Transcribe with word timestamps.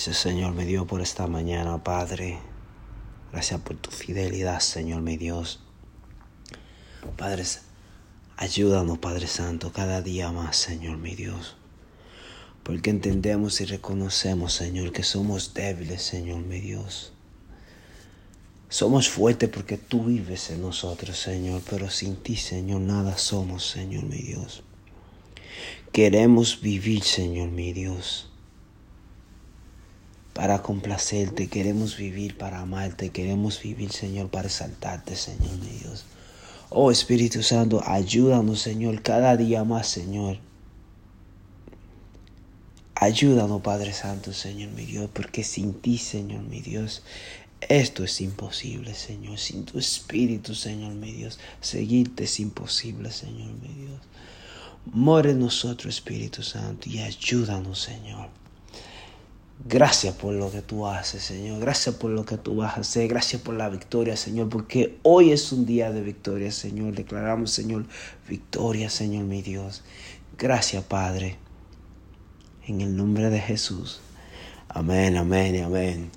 Gracias 0.00 0.16
Señor, 0.16 0.54
mi 0.54 0.64
Dios, 0.64 0.86
por 0.86 1.02
esta 1.02 1.26
mañana, 1.26 1.84
Padre. 1.84 2.38
Gracias 3.32 3.60
por 3.60 3.76
tu 3.76 3.90
fidelidad, 3.90 4.60
Señor, 4.60 5.02
mi 5.02 5.18
Dios. 5.18 5.60
Padre, 7.18 7.44
ayúdanos, 8.38 8.96
Padre 8.96 9.26
Santo, 9.26 9.74
cada 9.74 10.00
día 10.00 10.32
más, 10.32 10.56
Señor, 10.56 10.96
mi 10.96 11.14
Dios. 11.14 11.54
Porque 12.62 12.88
entendemos 12.88 13.60
y 13.60 13.66
reconocemos, 13.66 14.54
Señor, 14.54 14.90
que 14.92 15.02
somos 15.02 15.52
débiles, 15.52 16.00
Señor, 16.00 16.38
mi 16.44 16.60
Dios. 16.60 17.12
Somos 18.70 19.10
fuertes 19.10 19.50
porque 19.50 19.76
tú 19.76 20.04
vives 20.04 20.48
en 20.48 20.62
nosotros, 20.62 21.18
Señor, 21.18 21.60
pero 21.68 21.90
sin 21.90 22.16
ti, 22.16 22.36
Señor, 22.36 22.80
nada 22.80 23.18
somos, 23.18 23.68
Señor, 23.68 24.04
mi 24.04 24.22
Dios. 24.22 24.62
Queremos 25.92 26.62
vivir, 26.62 27.02
Señor, 27.02 27.50
mi 27.50 27.74
Dios 27.74 28.29
para 30.40 30.62
complacerte, 30.62 31.48
queremos 31.48 31.98
vivir 31.98 32.38
para 32.38 32.60
amarte, 32.60 33.10
queremos 33.10 33.60
vivir, 33.60 33.92
Señor, 33.92 34.30
para 34.30 34.48
exaltarte, 34.48 35.14
Señor 35.14 35.52
mi 35.58 35.68
Dios. 35.80 36.06
Oh 36.70 36.90
Espíritu 36.90 37.42
Santo, 37.42 37.82
ayúdanos, 37.84 38.58
Señor, 38.58 39.02
cada 39.02 39.36
día 39.36 39.64
más, 39.64 39.86
Señor. 39.86 40.38
Ayúdanos, 42.94 43.60
Padre 43.60 43.92
Santo, 43.92 44.32
Señor 44.32 44.70
mi 44.70 44.86
Dios, 44.86 45.10
porque 45.12 45.44
sin 45.44 45.74
ti, 45.74 45.98
Señor 45.98 46.40
mi 46.44 46.62
Dios, 46.62 47.02
esto 47.60 48.02
es 48.02 48.18
imposible, 48.22 48.94
Señor. 48.94 49.36
Sin 49.38 49.66
tu 49.66 49.78
Espíritu, 49.78 50.54
Señor 50.54 50.94
mi 50.94 51.12
Dios, 51.12 51.38
seguirte 51.60 52.24
es 52.24 52.40
imposible, 52.40 53.10
Señor 53.10 53.52
mi 53.60 53.74
Dios. 53.74 54.00
More 54.86 55.32
en 55.32 55.40
nosotros, 55.40 55.96
Espíritu 55.96 56.42
Santo, 56.42 56.88
y 56.88 57.00
ayúdanos, 57.00 57.78
Señor. 57.78 58.30
Gracias 59.66 60.14
por 60.14 60.32
lo 60.32 60.50
que 60.50 60.62
tú 60.62 60.86
haces, 60.86 61.22
Señor. 61.22 61.60
Gracias 61.60 61.94
por 61.94 62.10
lo 62.10 62.24
que 62.24 62.38
tú 62.38 62.56
vas 62.56 62.78
a 62.78 62.80
hacer. 62.80 63.08
Gracias 63.08 63.42
por 63.42 63.54
la 63.54 63.68
victoria, 63.68 64.16
Señor. 64.16 64.48
Porque 64.48 64.98
hoy 65.02 65.32
es 65.32 65.52
un 65.52 65.66
día 65.66 65.92
de 65.92 66.00
victoria, 66.00 66.50
Señor. 66.50 66.94
Declaramos, 66.94 67.50
Señor, 67.50 67.84
victoria, 68.26 68.88
Señor, 68.88 69.24
mi 69.24 69.42
Dios. 69.42 69.82
Gracias, 70.38 70.82
Padre. 70.84 71.36
En 72.66 72.80
el 72.80 72.96
nombre 72.96 73.28
de 73.28 73.38
Jesús. 73.38 74.00
Amén, 74.68 75.16
amén 75.16 75.64
amén. 75.64 76.10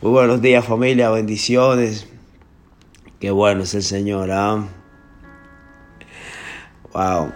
Muy 0.00 0.12
buenos 0.12 0.40
días, 0.40 0.64
familia. 0.64 1.10
Bendiciones. 1.10 2.06
Qué 3.20 3.30
bueno 3.32 3.64
es 3.64 3.74
el 3.74 3.82
Señor. 3.82 4.30
¿ah? 4.30 4.66
Wow. 6.94 7.32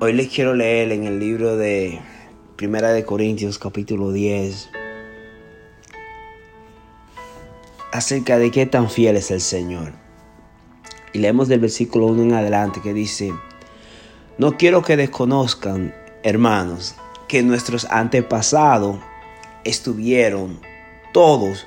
Hoy 0.00 0.12
les 0.12 0.28
quiero 0.28 0.54
leer 0.54 0.92
en 0.92 1.02
el 1.08 1.18
libro 1.18 1.56
de 1.56 2.00
Primera 2.54 2.92
de 2.92 3.04
Corintios 3.04 3.58
capítulo 3.58 4.12
10 4.12 4.70
acerca 7.90 8.38
de 8.38 8.52
qué 8.52 8.64
tan 8.64 8.88
fiel 8.90 9.16
es 9.16 9.32
el 9.32 9.40
Señor. 9.40 9.94
Y 11.12 11.18
leemos 11.18 11.48
del 11.48 11.58
versículo 11.58 12.06
1 12.06 12.22
en 12.22 12.34
adelante 12.34 12.80
que 12.80 12.94
dice, 12.94 13.34
no 14.38 14.56
quiero 14.56 14.82
que 14.82 14.96
desconozcan, 14.96 15.92
hermanos, 16.22 16.94
que 17.26 17.42
nuestros 17.42 17.84
antepasados 17.90 19.00
estuvieron 19.64 20.60
todos 21.12 21.66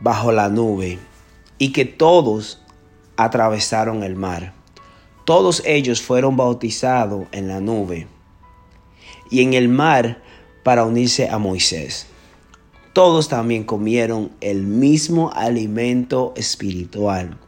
bajo 0.00 0.30
la 0.30 0.50
nube 0.50 0.98
y 1.56 1.72
que 1.72 1.86
todos 1.86 2.62
atravesaron 3.16 4.02
el 4.02 4.14
mar 4.14 4.52
todos 5.26 5.60
ellos 5.66 6.00
fueron 6.00 6.36
bautizados 6.36 7.26
en 7.32 7.48
la 7.48 7.60
nube 7.60 8.06
y 9.28 9.42
en 9.42 9.54
el 9.54 9.68
mar 9.68 10.22
para 10.62 10.84
unirse 10.84 11.28
a 11.28 11.36
Moisés. 11.38 12.06
Todos 12.92 13.28
también 13.28 13.64
comieron 13.64 14.30
el 14.40 14.62
mismo 14.62 15.32
alimento 15.32 16.32
espiritual 16.36 17.38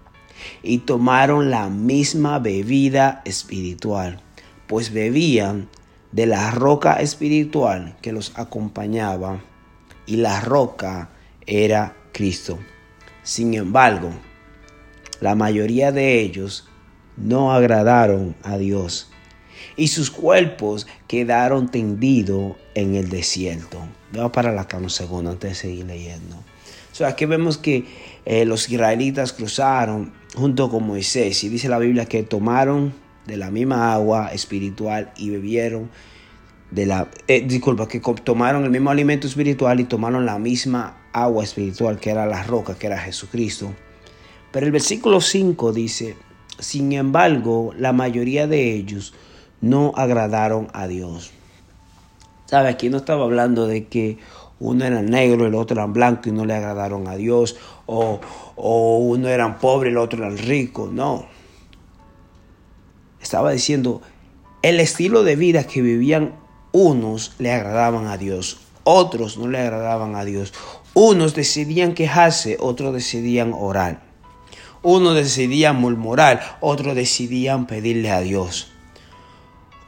y 0.65 0.79
tomaron 0.79 1.51
la 1.51 1.69
misma 1.69 2.41
bebida 2.41 3.23
espiritual, 3.25 4.21
pues 4.67 4.93
bebían 4.93 5.69
de 6.11 6.27
la 6.27 6.51
roca 6.51 6.95
espiritual 6.95 7.97
que 8.03 8.11
los 8.11 8.37
acompañaba 8.37 9.41
y 10.05 10.17
la 10.17 10.41
roca 10.41 11.11
era 11.47 11.97
Cristo. 12.13 12.59
Sin 13.23 13.55
embargo, 13.55 14.11
la 15.21 15.37
mayoría 15.37 15.93
de 15.93 16.21
ellos 16.21 16.68
no 17.21 17.53
agradaron 17.53 18.35
a 18.43 18.59
Dios 18.59 19.11
y 19.77 19.89
sus 19.89 20.11
cuerpos 20.11 20.87
quedaron 21.07 21.71
tendidos 21.71 22.57
en 22.75 22.95
el 22.97 23.09
desierto. 23.09 23.79
Vamos 24.13 24.33
para 24.33 24.53
la 24.53 24.67
cama 24.67 24.85
un 24.85 24.91
segundo 24.91 25.31
antes 25.31 25.51
de 25.51 25.55
seguir 25.55 25.87
leyendo. 25.87 26.37
So, 26.93 27.07
aquí 27.07 27.27
vemos 27.27 27.59
que 27.59 27.85
eh, 28.25 28.45
los 28.45 28.69
israelitas 28.69 29.33
cruzaron 29.33 30.13
junto 30.35 30.69
con 30.69 30.85
Moisés 30.87 31.45
y 31.45 31.49
dice 31.49 31.69
la 31.69 31.79
Biblia 31.79 32.07
que 32.07 32.25
tomaron 32.25 32.93
de 33.27 33.37
la 33.37 33.51
misma 33.51 33.93
agua 33.93 34.33
espiritual 34.33 35.13
y 35.17 35.31
bebieron 35.31 35.91
de 36.71 36.87
la, 36.87 37.09
eh, 37.29 37.45
disculpa, 37.47 37.87
que 37.87 38.01
tomaron 38.01 38.65
el 38.65 38.71
mismo 38.71 38.91
alimento 38.91 39.27
espiritual 39.27 39.81
y 39.81 39.85
tomaron 39.85 40.27
la 40.27 40.39
misma 40.39 41.03
agua 41.13 41.45
espiritual 41.45 42.01
que 42.01 42.11
era 42.11 42.27
la 42.27 42.43
roca, 42.43 42.75
que 42.77 42.89
era 42.89 42.99
Jesucristo. 42.99 43.73
Pero 44.51 44.67
el 44.67 44.73
versículo 44.73 45.21
5 45.21 45.73
dice, 45.73 46.17
sin 46.59 46.93
embargo, 46.93 47.73
la 47.77 47.93
mayoría 47.93 48.47
de 48.47 48.75
ellos 48.75 49.15
no 49.61 49.93
agradaron 49.97 50.69
a 50.73 50.87
Dios. 50.87 51.31
¿Sabe? 52.47 52.69
Aquí 52.69 52.89
no 52.89 52.99
estaba 52.99 53.25
hablando 53.25 53.67
de 53.67 53.87
que 53.87 54.19
uno 54.61 54.85
era 54.85 55.03
negro, 55.03 55.47
el 55.47 55.55
otro 55.55 55.77
era 55.77 55.87
blanco 55.87 56.29
y 56.29 56.33
no 56.33 56.45
le 56.45 56.55
agradaron 56.55 57.07
a 57.09 57.17
Dios, 57.17 57.57
o, 57.87 58.21
o 58.57 58.99
uno 58.99 59.29
era 59.29 59.59
pobre 59.59 59.91
y 59.91 59.93
el 59.93 59.99
otro 59.99 60.25
era 60.25 60.35
rico, 60.35 60.89
no. 60.93 61.27
Estaba 63.21 63.53
diciendo, 63.53 64.01
el 64.63 64.81
estilo 64.81 65.23
de 65.23 65.37
vida 65.37 65.65
que 65.65 65.83
vivían 65.83 66.35
unos 66.73 67.35
le 67.39 67.53
agradaban 67.53 68.07
a 68.07 68.17
Dios, 68.17 68.61
otros 68.85 69.37
no 69.37 69.49
le 69.49 69.59
agradaban 69.59 70.17
a 70.17 70.25
Dios. 70.25 70.55
Unos 70.95 71.35
decidían 71.35 71.95
quejarse, 71.95 72.57
otros 72.59 72.95
decidían 72.95 73.53
orar. 73.55 74.08
Uno 74.83 75.15
decidían 75.15 75.77
murmurar, 75.77 76.59
otros 76.61 76.95
decidían 76.95 77.67
pedirle 77.67 78.11
a 78.11 78.21
Dios. 78.21 78.71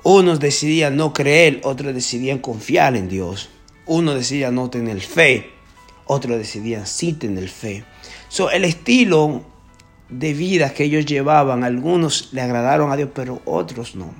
Unos 0.03 0.41
decidían 0.41 0.97
no 0.97 1.13
creer, 1.13 1.61
otros 1.65 1.95
decidían 1.95 2.39
confiar 2.39 2.97
en 2.97 3.09
Dios. 3.09 3.51
Uno 3.87 4.15
decidía 4.15 4.51
no 4.51 4.71
tener 4.71 5.01
fe, 5.01 5.51
otros 6.07 6.39
decidían 6.39 6.87
sí 6.87 7.13
tener 7.13 7.49
fe. 7.49 7.85
So, 8.29 8.51
el 8.51 8.65
estilo 8.65 9.43
de 10.09 10.33
vida 10.33 10.73
que 10.73 10.85
ellos 10.85 11.07
llevaban, 11.07 11.65
algunos 11.65 12.31
le 12.33 12.41
agradaron 12.41 12.91
a 12.91 12.97
Dios, 12.97 13.11
pero 13.15 13.43
otros 13.45 13.95
no. 13.95 14.13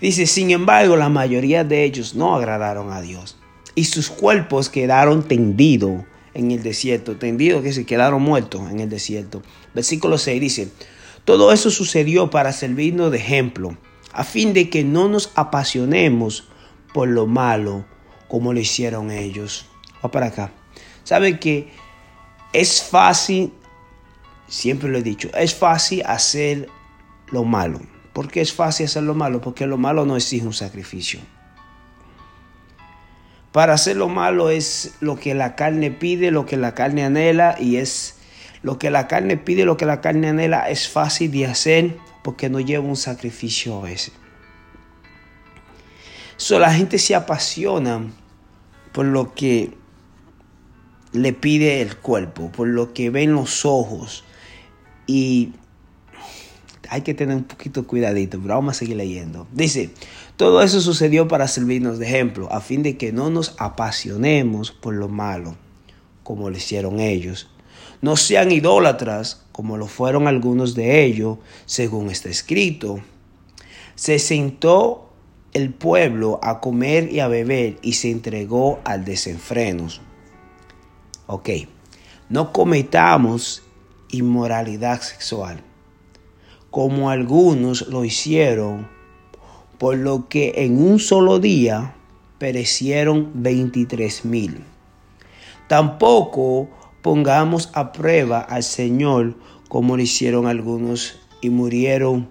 Dice, 0.00 0.26
sin 0.26 0.50
embargo, 0.50 0.96
la 0.96 1.08
mayoría 1.08 1.64
de 1.64 1.84
ellos 1.84 2.14
no 2.14 2.36
agradaron 2.36 2.92
a 2.92 3.00
Dios 3.00 3.36
y 3.74 3.84
sus 3.84 4.10
cuerpos 4.10 4.68
quedaron 4.68 5.22
tendidos 5.22 6.02
en 6.34 6.50
el 6.50 6.62
desierto, 6.62 7.16
tendidos 7.16 7.62
que 7.62 7.72
se 7.72 7.86
quedaron 7.86 8.22
muertos 8.22 8.70
en 8.70 8.80
el 8.80 8.88
desierto. 8.88 9.42
Versículo 9.74 10.18
6 10.18 10.40
dice, 10.40 10.68
todo 11.24 11.52
eso 11.52 11.70
sucedió 11.70 12.30
para 12.30 12.52
servirnos 12.52 13.10
de 13.10 13.18
ejemplo, 13.18 13.76
a 14.12 14.24
fin 14.24 14.52
de 14.52 14.70
que 14.70 14.84
no 14.84 15.08
nos 15.08 15.30
apasionemos 15.34 16.48
por 16.92 17.08
lo 17.08 17.26
malo 17.26 17.84
como 18.28 18.52
lo 18.52 18.60
hicieron 18.60 19.10
ellos. 19.10 19.66
Va 20.04 20.10
para 20.10 20.26
acá. 20.26 20.52
¿Sabe 21.04 21.38
que 21.38 21.68
es 22.52 22.82
fácil, 22.82 23.52
siempre 24.46 24.88
lo 24.88 24.98
he 24.98 25.02
dicho, 25.02 25.30
es 25.34 25.54
fácil 25.54 26.02
hacer 26.06 26.68
lo 27.30 27.44
malo? 27.44 27.80
¿Por 28.12 28.30
qué 28.30 28.40
es 28.40 28.52
fácil 28.52 28.86
hacer 28.86 29.02
lo 29.02 29.14
malo? 29.14 29.40
Porque 29.40 29.66
lo 29.66 29.78
malo 29.78 30.04
no 30.04 30.16
exige 30.16 30.46
un 30.46 30.52
sacrificio. 30.52 31.20
Para 33.52 33.74
hacer 33.74 33.96
lo 33.96 34.08
malo 34.08 34.50
es 34.50 34.94
lo 35.00 35.18
que 35.18 35.34
la 35.34 35.56
carne 35.56 35.90
pide, 35.90 36.30
lo 36.30 36.46
que 36.46 36.56
la 36.56 36.74
carne 36.74 37.04
anhela 37.04 37.56
y 37.58 37.76
es 37.76 38.16
lo 38.62 38.78
que 38.78 38.90
la 38.90 39.08
carne 39.08 39.36
pide, 39.36 39.64
lo 39.64 39.76
que 39.76 39.86
la 39.86 40.00
carne 40.00 40.28
anhela 40.28 40.68
es 40.68 40.88
fácil 40.88 41.30
de 41.30 41.46
hacer 41.46 41.96
porque 42.22 42.50
no 42.50 42.60
lleva 42.60 42.84
un 42.84 42.96
sacrificio 42.96 43.78
a 43.78 43.82
veces. 43.82 44.12
So, 46.36 46.58
la 46.58 46.72
gente 46.72 46.98
se 46.98 47.14
apasiona 47.14 48.02
por 48.92 49.06
lo 49.06 49.34
que 49.34 49.76
le 51.12 51.32
pide 51.32 51.80
el 51.80 51.96
cuerpo, 51.96 52.52
por 52.52 52.68
lo 52.68 52.92
que 52.92 53.10
ven 53.10 53.32
los 53.32 53.64
ojos 53.64 54.24
y 55.06 55.52
hay 56.88 57.02
que 57.02 57.14
tener 57.14 57.36
un 57.36 57.44
poquito 57.44 57.86
cuidadito, 57.86 58.40
pero 58.40 58.54
vamos 58.54 58.76
a 58.76 58.78
seguir 58.78 58.96
leyendo. 58.96 59.46
Dice, 59.52 59.90
todo 60.36 60.62
eso 60.62 60.80
sucedió 60.80 61.28
para 61.28 61.48
servirnos 61.48 61.98
de 61.98 62.06
ejemplo, 62.06 62.52
a 62.52 62.60
fin 62.60 62.82
de 62.82 62.96
que 62.96 63.12
no 63.12 63.30
nos 63.30 63.54
apasionemos 63.58 64.72
por 64.72 64.94
lo 64.94 65.08
malo, 65.08 65.56
como 66.22 66.50
lo 66.50 66.56
hicieron 66.56 67.00
ellos. 67.00 67.50
No 68.00 68.16
sean 68.16 68.52
idólatras, 68.52 69.44
como 69.52 69.76
lo 69.76 69.86
fueron 69.86 70.28
algunos 70.28 70.74
de 70.74 71.04
ellos, 71.04 71.38
según 71.66 72.10
está 72.10 72.28
escrito. 72.28 73.00
Se 73.96 74.18
sentó 74.18 75.12
el 75.52 75.72
pueblo 75.72 76.38
a 76.42 76.60
comer 76.60 77.12
y 77.12 77.20
a 77.20 77.28
beber 77.28 77.78
y 77.82 77.94
se 77.94 78.10
entregó 78.10 78.80
al 78.84 79.04
desenfrenos. 79.04 80.00
Ok, 81.26 81.50
no 82.28 82.52
cometamos 82.52 83.62
inmoralidad 84.10 85.02
sexual, 85.02 85.62
como 86.70 87.10
algunos 87.10 87.88
lo 87.88 88.04
hicieron, 88.04 88.88
por 89.78 89.96
lo 89.96 90.28
que 90.28 90.54
en 90.56 90.82
un 90.82 90.98
solo 90.98 91.38
día 91.38 91.94
perecieron 92.38 93.30
23 93.34 94.24
mil. 94.24 94.64
Tampoco 95.68 96.68
pongamos 97.02 97.70
a 97.74 97.92
prueba 97.92 98.40
al 98.40 98.62
Señor 98.62 99.34
como 99.68 99.96
lo 99.96 100.02
hicieron 100.02 100.46
algunos 100.46 101.18
y 101.40 101.50
murieron 101.50 102.28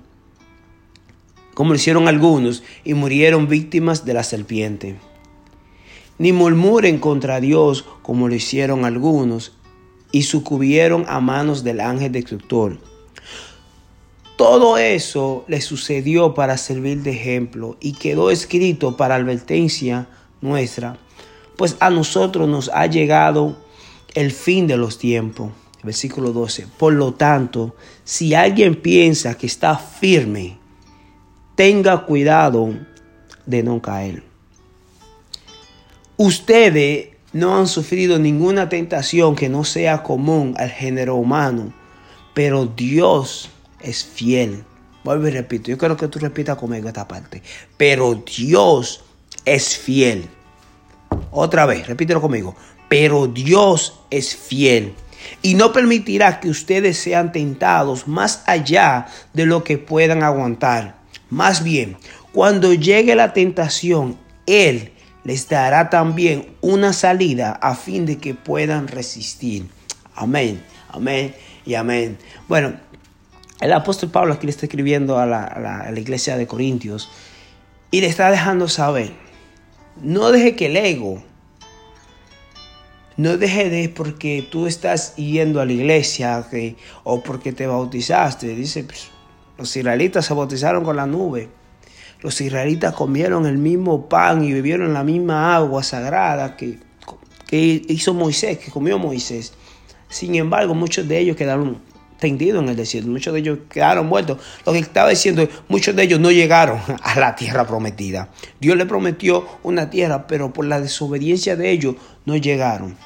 como 1.53 1.71
lo 1.71 1.77
hicieron 1.77 2.07
algunos 2.07 2.61
y 2.83 2.93
murieron 2.93 3.47
víctimas 3.47 4.05
de 4.05 4.13
la 4.13 4.21
serpiente. 4.21 4.95
Ni 6.19 6.31
murmuren 6.31 6.99
contra 6.99 7.39
Dios 7.39 7.83
como 8.03 8.27
lo 8.27 8.35
hicieron 8.35 8.85
algunos 8.85 9.57
y 10.11 10.21
sucumbieron 10.21 11.05
a 11.07 11.19
manos 11.19 11.63
del 11.63 11.79
ángel 11.79 12.11
destructor. 12.11 12.77
Todo 14.37 14.77
eso 14.77 15.45
le 15.47 15.61
sucedió 15.61 16.35
para 16.35 16.57
servir 16.57 17.01
de 17.01 17.09
ejemplo 17.09 17.75
y 17.79 17.93
quedó 17.93 18.29
escrito 18.29 18.95
para 18.95 19.15
advertencia 19.15 20.07
nuestra, 20.41 20.95
pues 21.57 21.75
a 21.79 21.89
nosotros 21.89 22.47
nos 22.47 22.69
ha 22.69 22.85
llegado 22.85 23.57
el 24.13 24.31
fin 24.31 24.67
de 24.67 24.77
los 24.77 24.99
tiempos. 24.99 25.51
Versículo 25.81 26.33
12. 26.33 26.67
Por 26.77 26.93
lo 26.93 27.15
tanto, 27.15 27.75
si 28.03 28.35
alguien 28.35 28.75
piensa 28.75 29.35
que 29.35 29.47
está 29.47 29.75
firme, 29.75 30.59
tenga 31.55 32.05
cuidado 32.05 32.75
de 33.47 33.63
no 33.63 33.81
caer. 33.81 34.21
Ustedes 36.15 37.09
no 37.33 37.57
han 37.57 37.67
sufrido 37.67 38.19
ninguna 38.19 38.69
tentación 38.69 39.35
que 39.35 39.49
no 39.49 39.63
sea 39.63 40.03
común 40.03 40.53
al 40.57 40.69
género 40.69 41.15
humano, 41.15 41.73
pero 42.35 42.67
Dios 42.67 43.49
es 43.81 44.03
fiel. 44.03 44.63
Vuelvo 45.03 45.27
y 45.27 45.31
repito, 45.31 45.69
yo 45.69 45.77
quiero 45.77 45.95
que 45.95 46.07
tú 46.07 46.19
repitas 46.19 46.57
conmigo 46.57 46.87
esta 46.87 47.07
parte. 47.07 47.41
Pero 47.77 48.15
Dios 48.15 49.03
es 49.45 49.77
fiel. 49.77 50.27
Otra 51.31 51.65
vez, 51.65 51.87
repítelo 51.87 52.21
conmigo. 52.21 52.55
Pero 52.89 53.27
Dios 53.27 54.01
es 54.09 54.35
fiel 54.35 54.93
y 55.41 55.55
no 55.55 55.73
permitirá 55.73 56.39
que 56.39 56.49
ustedes 56.49 56.97
sean 56.97 57.31
tentados 57.31 58.07
más 58.07 58.43
allá 58.45 59.07
de 59.33 59.45
lo 59.45 59.63
que 59.63 59.77
puedan 59.77 60.23
aguantar. 60.23 60.95
Más 61.29 61.63
bien, 61.63 61.97
cuando 62.31 62.73
llegue 62.73 63.15
la 63.15 63.33
tentación, 63.33 64.17
Él 64.45 64.91
les 65.23 65.49
dará 65.49 65.89
también 65.89 66.55
una 66.61 66.93
salida 66.93 67.51
a 67.61 67.75
fin 67.75 68.05
de 68.05 68.17
que 68.17 68.33
puedan 68.33 68.87
resistir. 68.87 69.67
Amén, 70.15 70.63
amén 70.89 71.35
y 71.65 71.75
amén. 71.75 72.17
Bueno, 72.47 72.73
el 73.59 73.73
apóstol 73.73 74.09
Pablo 74.11 74.33
aquí 74.33 74.45
le 74.45 74.51
está 74.51 74.65
escribiendo 74.65 75.17
a 75.17 75.25
la, 75.25 75.91
iglesia 75.95 76.37
de 76.37 76.45
Corintios 76.45 77.09
y 77.89 78.01
le 78.01 78.07
está 78.07 78.29
dejando 78.29 78.67
saber, 78.67 79.13
no 80.01 80.31
deje 80.31 80.55
que 80.55 80.67
el 80.67 80.77
ego, 80.77 81.23
no 83.15 83.37
deje 83.37 83.69
de 83.71 83.89
porque 83.89 84.47
tú 84.49 84.67
estás 84.67 85.15
yendo 85.15 85.59
a 85.59 85.65
la 85.65 85.73
iglesia 85.73 86.45
o 87.03 87.23
porque 87.23 87.51
te 87.51 87.65
bautizaste. 87.65 88.47
Dice, 88.49 88.83
pues, 88.83 89.09
los 89.57 89.75
israelitas 89.75 90.25
se 90.25 90.35
bautizaron 90.35 90.83
con 90.83 90.97
la 90.97 91.07
nube. 91.07 91.49
Los 92.21 92.39
israelitas 92.41 92.93
comieron 92.93 93.47
el 93.47 93.57
mismo 93.57 94.07
pan 94.07 94.43
y 94.43 94.53
bebieron 94.53 94.93
la 94.93 95.03
misma 95.03 95.55
agua 95.55 95.81
sagrada 95.81 96.55
que 96.55 96.77
hizo 97.87 98.13
Moisés, 98.13 98.59
que 98.59 98.69
comió 98.69 98.99
Moisés. 98.99 99.53
Sin 100.09 100.35
embargo, 100.35 100.75
muchos 100.75 101.07
de 101.07 101.17
ellos 101.17 101.35
quedaron 101.35 101.79
tendidos 102.19 102.63
en 102.63 102.69
el 102.69 102.75
desierto, 102.75 103.09
muchos 103.09 103.33
de 103.33 103.39
ellos 103.39 103.59
quedaron 103.69 104.07
muertos. 104.07 104.37
Lo 104.65 104.73
que 104.73 104.79
estaba 104.79 105.09
diciendo, 105.09 105.47
muchos 105.67 105.95
de 105.95 106.03
ellos 106.03 106.19
no 106.19 106.31
llegaron 106.31 106.79
a 107.01 107.19
la 107.19 107.35
tierra 107.35 107.65
prometida. 107.65 108.29
Dios 108.59 108.77
le 108.77 108.85
prometió 108.85 109.45
una 109.63 109.89
tierra, 109.89 110.27
pero 110.27 110.53
por 110.53 110.65
la 110.65 110.81
desobediencia 110.81 111.55
de 111.55 111.71
ellos 111.71 111.95
no 112.25 112.35
llegaron. 112.35 112.97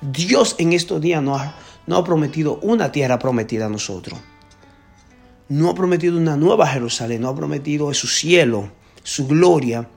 Dios 0.00 0.56
en 0.58 0.72
estos 0.72 1.00
días 1.00 1.22
no 1.22 1.36
ha, 1.36 1.54
no 1.86 1.96
ha 1.96 2.04
prometido 2.04 2.58
una 2.62 2.90
tierra 2.92 3.18
prometida 3.18 3.66
a 3.66 3.68
nosotros 3.68 4.18
no 5.50 5.68
ha 5.68 5.74
prometido 5.74 6.16
una 6.16 6.36
nueva 6.36 6.66
Jerusalén, 6.68 7.22
no 7.22 7.28
ha 7.28 7.34
prometido 7.34 7.92
su 7.92 8.06
cielo, 8.06 8.70
su 9.02 9.26
gloria. 9.26 9.88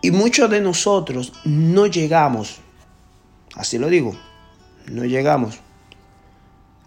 Y 0.00 0.10
muchos 0.10 0.48
de 0.50 0.62
nosotros 0.62 1.34
no 1.44 1.86
llegamos, 1.86 2.60
así 3.54 3.78
lo 3.78 3.88
digo, 3.88 4.16
no 4.86 5.04
llegamos 5.04 5.60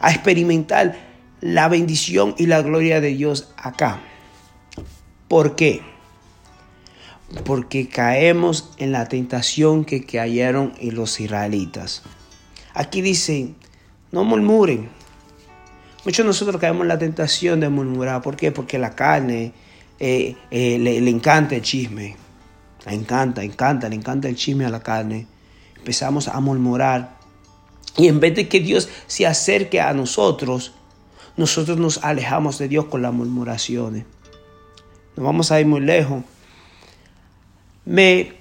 a 0.04 0.12
experimentar 0.12 0.96
la 1.42 1.68
bendición 1.68 2.36
y 2.38 2.46
la 2.46 2.62
gloria 2.62 3.02
de 3.02 3.10
Dios 3.10 3.52
acá. 3.58 4.02
¿Por 5.28 5.56
qué? 5.56 5.82
Porque 7.44 7.90
caemos 7.90 8.72
en 8.78 8.92
la 8.92 9.08
tentación 9.08 9.86
que 9.86 10.06
cayeron 10.06 10.74
en 10.78 10.94
los 10.94 11.20
israelitas. 11.20 12.04
Aquí 12.76 13.02
dice, 13.02 13.56
no 14.12 14.24
murmuren, 14.24 14.90
Muchos 16.06 16.26
de 16.26 16.28
nosotros 16.28 16.60
caemos 16.60 16.82
en 16.82 16.90
la 16.90 17.00
tentación 17.00 17.62
de 17.62 17.70
murmurar. 17.70 18.22
¿Por 18.22 18.36
qué? 18.36 18.52
Porque 18.52 18.78
la 18.78 18.94
carne 18.94 19.54
eh, 20.02 20.36
eh, 20.52 20.78
le, 20.78 21.10
encanta 21.10 21.56
el 21.56 21.62
chisme. 21.62 22.18
Le 22.86 22.94
encanta, 22.94 23.42
encanta, 23.42 23.88
le 23.88 23.96
encanta 23.96 24.28
el 24.28 24.36
chisme 24.36 24.66
a 24.66 24.70
la 24.70 24.82
carne. 24.82 25.28
Empezamos 25.78 26.28
a 26.28 26.38
murmurar. 26.42 27.23
Y 27.98 28.08
en 28.08 28.20
vez 28.20 28.36
de 28.36 28.48
que 28.48 28.60
Dios 28.60 28.90
se 29.08 29.28
acerque 29.28 29.80
a 29.80 29.94
nosotros, 29.94 30.74
nosotros 31.38 31.78
nos 31.78 32.04
alejamos 32.04 32.58
de 32.58 32.68
Dios 32.68 32.86
con 32.86 33.02
las 33.02 33.14
murmuraciones. 33.14 34.06
No 35.16 35.24
vamos 35.24 35.52
a 35.52 35.60
ir 35.60 35.68
muy 35.68 35.82
lejos. 35.82 36.24
Me, 37.86 38.34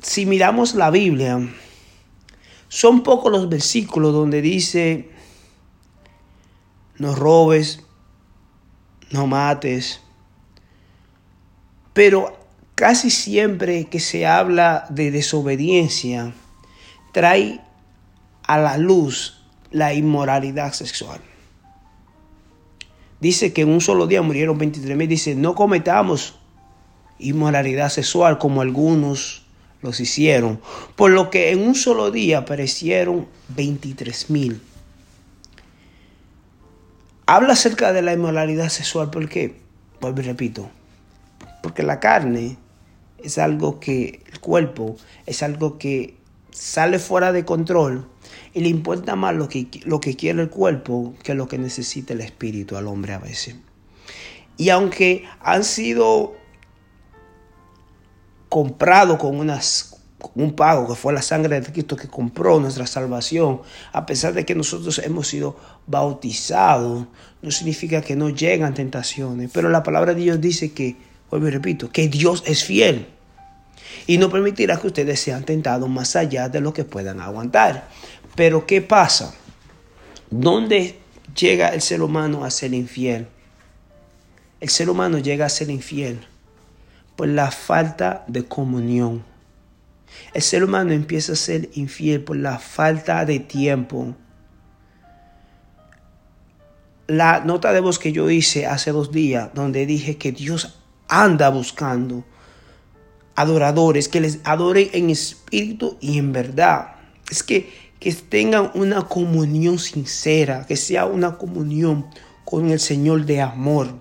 si 0.00 0.26
miramos 0.26 0.74
la 0.74 0.90
Biblia, 0.90 1.48
son 2.68 3.02
pocos 3.02 3.30
los 3.30 3.48
versículos 3.48 4.12
donde 4.12 4.40
dice 4.40 5.10
no 6.98 7.14
robes, 7.14 7.80
no 9.10 9.26
mates. 9.26 10.00
Pero 11.92 12.38
casi 12.74 13.10
siempre 13.10 13.86
que 13.86 14.00
se 14.00 14.26
habla 14.26 14.86
de 14.88 15.10
desobediencia, 15.10 16.32
trae 17.12 17.60
a 18.46 18.58
la 18.58 18.76
luz 18.78 19.42
la 19.70 19.94
inmoralidad 19.94 20.72
sexual. 20.72 21.20
Dice 23.20 23.52
que 23.52 23.62
en 23.62 23.68
un 23.68 23.80
solo 23.80 24.06
día 24.06 24.22
murieron 24.22 24.58
23 24.58 24.96
mil. 24.96 25.08
Dice, 25.08 25.34
no 25.34 25.54
cometamos 25.54 26.38
inmoralidad 27.18 27.88
sexual 27.88 28.38
como 28.38 28.60
algunos 28.60 29.44
los 29.80 30.00
hicieron. 30.00 30.60
Por 30.96 31.12
lo 31.12 31.30
que 31.30 31.50
en 31.50 31.60
un 31.60 31.74
solo 31.74 32.10
día 32.10 32.44
perecieron 32.44 33.28
23 33.48 34.30
mil 34.30 34.60
habla 37.26 37.54
acerca 37.54 37.94
de 37.94 38.02
la 38.02 38.12
inmoralidad 38.12 38.68
sexual. 38.68 39.10
¿Por 39.10 39.28
qué? 39.28 39.56
Vuelvo 40.00 40.20
y 40.20 40.24
repito. 40.24 40.70
Porque 41.62 41.82
la 41.82 41.98
carne 41.98 42.58
es 43.18 43.38
algo 43.38 43.80
que, 43.80 44.22
el 44.30 44.40
cuerpo 44.40 44.96
es 45.24 45.42
algo 45.42 45.78
que 45.78 46.16
sale 46.50 46.98
fuera 46.98 47.32
de 47.32 47.46
control 47.46 48.06
y 48.54 48.60
le 48.60 48.68
importa 48.68 49.16
más 49.16 49.34
lo 49.34 49.48
que, 49.48 49.68
lo 49.84 50.00
que 50.00 50.16
quiere 50.16 50.42
el 50.42 50.50
cuerpo 50.50 51.14
que 51.22 51.34
lo 51.34 51.48
que 51.48 51.58
necesita 51.58 52.12
el 52.12 52.20
espíritu 52.20 52.76
al 52.76 52.86
hombre 52.86 53.14
a 53.14 53.18
veces. 53.18 53.56
Y 54.56 54.68
aunque 54.68 55.24
han 55.40 55.64
sido 55.64 56.34
comprados 58.48 59.18
con 59.18 59.38
unas 59.38 59.92
un 60.34 60.54
pago 60.54 60.86
que 60.86 60.94
fue 60.94 61.12
la 61.12 61.22
sangre 61.22 61.60
de 61.60 61.72
Cristo 61.72 61.96
que 61.96 62.08
compró 62.08 62.60
nuestra 62.60 62.86
salvación, 62.86 63.60
a 63.92 64.06
pesar 64.06 64.34
de 64.34 64.44
que 64.44 64.54
nosotros 64.54 65.00
hemos 65.00 65.28
sido 65.28 65.56
bautizados, 65.86 67.06
no 67.40 67.50
significa 67.50 68.02
que 68.02 68.14
no 68.14 68.28
llegan 68.28 68.74
tentaciones, 68.74 69.50
pero 69.52 69.68
la 69.68 69.82
palabra 69.82 70.14
de 70.14 70.20
Dios 70.20 70.40
dice 70.40 70.72
que, 70.72 70.96
vuelvo 71.30 71.48
y 71.48 71.50
repito, 71.50 71.90
que 71.90 72.08
Dios 72.08 72.44
es 72.46 72.64
fiel 72.64 73.08
y 74.06 74.18
no 74.18 74.30
permitirá 74.30 74.76
que 74.78 74.86
ustedes 74.86 75.20
sean 75.20 75.44
tentados 75.44 75.88
más 75.88 76.16
allá 76.16 76.48
de 76.48 76.60
lo 76.60 76.72
que 76.72 76.84
puedan 76.84 77.20
aguantar. 77.20 77.88
Pero 78.34 78.66
¿qué 78.66 78.80
pasa? 78.80 79.34
¿Dónde 80.30 80.98
llega 81.36 81.68
el 81.68 81.82
ser 81.82 82.02
humano 82.02 82.44
a 82.44 82.50
ser 82.50 82.74
infiel? 82.74 83.28
El 84.60 84.68
ser 84.68 84.88
humano 84.88 85.18
llega 85.18 85.46
a 85.46 85.50
ser 85.50 85.70
infiel 85.70 86.26
por 87.16 87.28
la 87.28 87.50
falta 87.50 88.24
de 88.28 88.44
comunión 88.44 89.32
el 90.34 90.42
ser 90.42 90.64
humano 90.64 90.92
empieza 90.92 91.32
a 91.32 91.36
ser 91.36 91.70
infiel 91.74 92.22
por 92.22 92.36
la 92.36 92.58
falta 92.58 93.24
de 93.24 93.38
tiempo. 93.40 94.14
La 97.06 97.40
nota 97.40 97.72
de 97.72 97.80
voz 97.80 97.98
que 97.98 98.12
yo 98.12 98.30
hice 98.30 98.66
hace 98.66 98.92
dos 98.92 99.12
días, 99.12 99.50
donde 99.54 99.84
dije 99.86 100.16
que 100.16 100.32
Dios 100.32 100.78
anda 101.08 101.50
buscando 101.50 102.24
adoradores, 103.34 104.08
que 104.08 104.20
les 104.20 104.40
adoren 104.44 104.88
en 104.92 105.10
espíritu 105.10 105.98
y 106.00 106.18
en 106.18 106.32
verdad. 106.32 106.96
Es 107.30 107.42
que, 107.42 107.70
que 108.02 108.12
tengan 108.12 108.72
una 108.74 109.02
comunión 109.02 109.78
sincera, 109.78 110.66
que 110.66 110.74
sea 110.74 111.06
una 111.06 111.38
comunión 111.38 112.04
con 112.44 112.70
el 112.70 112.80
Señor 112.80 113.26
de 113.26 113.40
amor. 113.40 113.94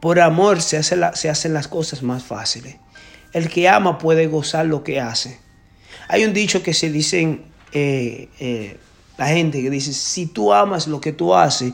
Por 0.00 0.18
amor 0.18 0.60
se, 0.60 0.76
hace 0.76 1.28
hacen 1.28 1.54
las 1.54 1.68
cosas 1.68 2.02
más 2.02 2.24
fáciles. 2.24 2.74
El 3.32 3.48
que 3.48 3.68
ama 3.68 3.98
puede 3.98 4.26
gozar 4.26 4.66
lo 4.66 4.82
que 4.82 5.00
hace. 5.00 5.38
Hay 6.08 6.24
un 6.24 6.32
dicho 6.32 6.64
que 6.64 6.74
se 6.74 6.90
dice 6.90 7.40
eh, 7.72 8.28
eh, 8.40 8.78
la 9.16 9.28
gente 9.28 9.62
que 9.62 9.70
dice, 9.70 9.92
si 9.92 10.26
tú 10.26 10.52
amas 10.52 10.88
lo 10.88 11.00
que 11.00 11.12
tú 11.12 11.36
haces, 11.36 11.72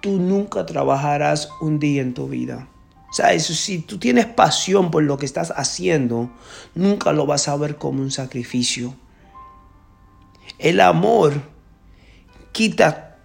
tú 0.00 0.20
nunca 0.20 0.64
trabajarás 0.64 1.48
un 1.60 1.80
día 1.80 2.02
en 2.02 2.14
tu 2.14 2.28
vida. 2.28 2.68
O 3.10 3.12
sea, 3.12 3.32
eso, 3.32 3.52
si 3.52 3.80
tú 3.80 3.98
tienes 3.98 4.26
pasión 4.26 4.92
por 4.92 5.02
lo 5.02 5.18
que 5.18 5.26
estás 5.26 5.52
haciendo, 5.56 6.30
nunca 6.76 7.12
lo 7.12 7.26
vas 7.26 7.48
a 7.48 7.56
ver 7.56 7.78
como 7.78 8.00
un 8.00 8.12
sacrificio. 8.12 8.94
El 10.58 10.80
amor 10.80 11.42
quita 12.52 13.16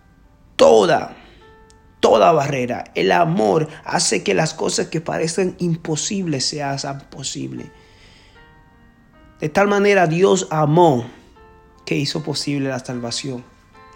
toda, 0.56 1.16
toda 2.00 2.32
barrera. 2.32 2.86
El 2.96 3.12
amor 3.12 3.68
hace 3.86 4.24
que 4.24 4.34
las 4.34 4.54
cosas 4.54 4.88
que 4.88 5.02
parecen 5.02 5.56
imposibles 5.60 6.46
se 6.46 6.64
hagan 6.64 7.02
posibles. 7.10 7.68
De 9.40 9.50
tal 9.50 9.68
manera 9.68 10.08
Dios 10.08 10.48
amó 10.50 11.06
que 11.86 11.96
hizo 11.96 12.24
posible 12.24 12.70
la 12.70 12.80
salvación. 12.80 13.44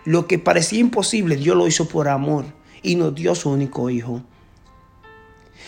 Lo 0.06 0.28
que 0.28 0.40
parecía 0.40 0.80
imposible, 0.80 1.36
Dios 1.36 1.56
lo 1.56 1.68
hizo 1.68 1.88
por 1.88 2.08
amor 2.08 2.46
y 2.82 2.96
nos 2.96 3.14
dio 3.16 3.36
su 3.36 3.50
único 3.50 3.90
hijo. 3.90 4.22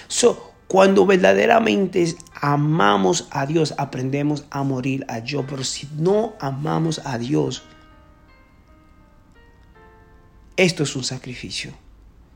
So, 0.07 0.53
cuando 0.67 1.05
verdaderamente 1.05 2.15
amamos 2.35 3.27
a 3.31 3.45
Dios, 3.45 3.73
aprendemos 3.77 4.45
a 4.49 4.63
morir 4.63 5.05
a 5.07 5.19
yo. 5.19 5.45
Pero 5.47 5.63
si 5.63 5.87
no 5.97 6.35
amamos 6.39 7.01
a 7.05 7.17
Dios, 7.17 7.63
esto 10.57 10.83
es 10.83 10.95
un 10.95 11.03
sacrificio. 11.03 11.73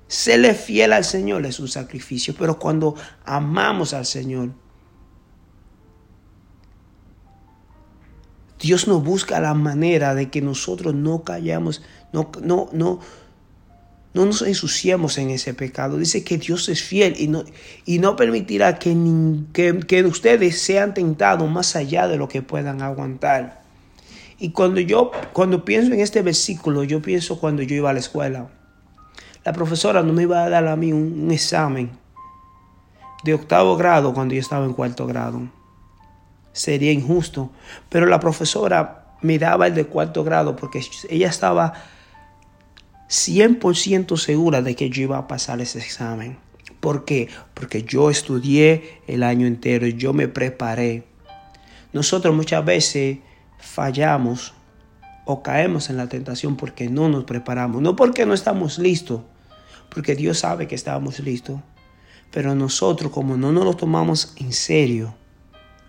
Serle 0.08 0.56
fiel 0.56 0.94
al 0.94 1.06
Señor 1.06 1.46
es 1.46 1.60
un 1.60 1.68
sacrificio. 1.68 2.34
Pero 2.38 2.58
cuando 2.58 2.96
amamos 3.26 3.94
al 3.94 4.06
Señor, 4.06 4.52
Dios 8.60 8.88
nos 8.88 9.04
busca 9.04 9.40
la 9.40 9.54
manera 9.54 10.16
de 10.16 10.30
que 10.30 10.42
nosotros 10.42 10.94
no 10.94 11.24
callamos, 11.24 11.82
no, 12.12 12.30
no, 12.42 12.70
no, 12.74 13.00
no 14.14 14.26
nos 14.26 14.42
ensuciemos 14.42 15.18
en 15.18 15.30
ese 15.30 15.54
pecado. 15.54 15.98
Dice 15.98 16.24
que 16.24 16.38
Dios 16.38 16.68
es 16.70 16.82
fiel 16.82 17.16
y 17.18 17.28
no, 17.28 17.44
y 17.86 18.00
no 18.00 18.16
permitirá 18.16 18.80
que, 18.80 18.96
que, 19.54 20.04
ustedes 20.04 20.60
sean 20.62 20.94
tentados 20.94 21.50
más 21.50 21.76
allá 21.76 22.08
de 22.08 22.18
lo 22.18 22.28
que 22.28 22.42
puedan 22.42 22.82
aguantar. 22.82 23.62
Y 24.40 24.52
cuando 24.52 24.80
yo 24.80 25.12
cuando 25.34 25.66
pienso 25.66 25.94
en 25.94 26.00
este 26.00 26.22
versículo, 26.22 26.84
yo 26.84 27.02
pienso 27.02 27.40
cuando 27.40 27.62
yo 27.62 27.76
iba 27.76 27.90
a 27.90 27.94
la 27.94 28.00
escuela. 28.00 28.50
La 29.44 29.54
profesora 29.54 30.02
no 30.02 30.14
me 30.14 30.24
iba 30.24 30.44
a 30.44 30.50
dar 30.50 30.68
a 30.68 30.76
mí 30.76 30.92
un, 30.92 31.24
un 31.24 31.32
examen 31.32 31.92
de 33.24 33.34
octavo 33.34 33.76
grado 33.78 34.14
cuando 34.14 34.34
yo 34.34 34.40
estaba 34.40 34.66
en 34.66 34.74
cuarto 34.74 35.06
grado. 35.06 35.42
Sería 36.52 36.92
injusto. 36.92 37.52
Pero 37.90 38.06
la 38.06 38.20
profesora 38.20 39.16
me 39.22 39.38
daba 39.38 39.68
el 39.68 39.76
de 39.76 39.86
cuarto 39.86 40.24
grado 40.24 40.56
porque 40.56 40.82
ella 41.10 41.28
estaba 41.28 41.74
100% 43.10 44.18
segura 44.18 44.62
de 44.62 44.76
que 44.76 44.90
yo 44.90 45.04
iba 45.04 45.18
a 45.18 45.28
pasar 45.28 45.62
ese 45.62 45.80
examen. 45.80 46.38
¿Por 46.80 47.06
qué? 47.06 47.28
Porque 47.54 47.84
yo 47.84 48.10
estudié 48.10 49.02
el 49.08 49.24
año 49.24 49.48
entero, 49.48 49.88
yo 49.88 50.14
me 50.14 50.28
preparé. 50.28 51.04
Nosotros 51.92 52.36
muchas 52.36 52.64
veces 52.64 53.18
fallamos 53.58 54.54
o 55.26 55.44
caemos 55.44 55.90
en 55.90 55.98
la 55.98 56.08
tentación 56.08 56.56
porque 56.56 56.90
no 56.90 57.10
nos 57.10 57.24
preparamos, 57.26 57.82
no 57.82 57.96
porque 57.96 58.26
no 58.26 58.34
estamos 58.34 58.80
listos, 58.80 59.22
porque 59.94 60.16
Dios 60.16 60.40
sabe 60.40 60.68
que 60.68 60.76
estamos 60.76 61.20
listos, 61.20 61.60
pero 62.32 62.56
nosotros 62.56 63.12
como 63.12 63.38
no 63.38 63.52
nos 63.52 63.66
lo 63.66 63.76
tomamos 63.76 64.34
en 64.38 64.54
serio, 64.54 65.16